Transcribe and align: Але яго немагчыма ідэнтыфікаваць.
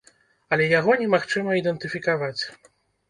Але 0.55 0.65
яго 0.79 0.95
немагчыма 1.01 1.59
ідэнтыфікаваць. 1.61 2.39